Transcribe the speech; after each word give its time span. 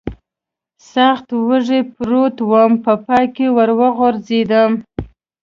سخت 0.91 1.27
وږی 1.47 1.81
پروت 1.95 2.35
ووم، 2.49 2.73
په 2.85 2.93
پای 3.05 3.25
کې 3.35 3.47
ور 3.55 3.69
وغورځېدم. 3.79 4.71